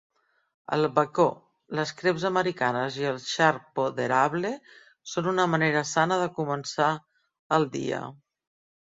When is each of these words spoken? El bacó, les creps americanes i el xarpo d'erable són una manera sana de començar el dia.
El 0.75 0.85
bacó, 0.99 1.25
les 1.79 1.91
creps 1.99 2.23
americanes 2.29 2.97
i 3.01 3.05
el 3.09 3.19
xarpo 3.25 3.85
d'erable 3.99 4.51
són 5.13 5.29
una 5.33 5.45
manera 5.57 5.85
sana 5.91 6.19
de 6.23 6.31
començar 6.39 6.89
el 7.59 7.69
dia. 7.77 8.01